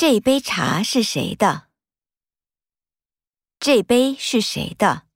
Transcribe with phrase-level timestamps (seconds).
[0.00, 1.70] 这杯茶是谁的？
[3.58, 5.07] 这杯是谁的？